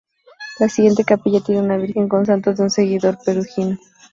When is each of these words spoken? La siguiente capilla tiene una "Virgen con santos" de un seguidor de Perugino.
La 0.57 0.67
siguiente 0.67 1.03
capilla 1.03 1.41
tiene 1.41 1.61
una 1.61 1.77
"Virgen 1.77 2.09
con 2.09 2.25
santos" 2.25 2.57
de 2.57 2.63
un 2.63 2.71
seguidor 2.71 3.19
de 3.19 3.23
Perugino. 3.23 3.77